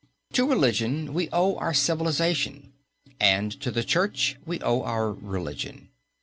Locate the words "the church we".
3.69-4.59